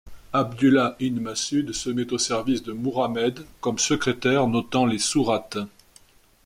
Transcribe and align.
Abdullâh 0.33 0.95
ibn 0.99 1.19
Masûd 1.19 1.73
se 1.73 1.91
met 1.91 2.11
au 2.11 2.17
service 2.17 2.63
de 2.63 2.71
Mouhammed 2.73 3.45
comme 3.59 3.77
secrétaire 3.77 4.47
notant 4.47 4.87
les 4.87 4.97
sourates. 4.97 5.59